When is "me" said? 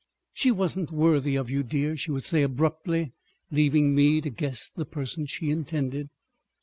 3.93-4.19